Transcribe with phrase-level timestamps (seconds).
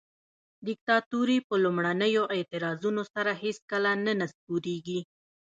[0.67, 4.99] دیکتاتوري په لومړنیو اعتراضونو سره هیڅکله نه نسکوریږي.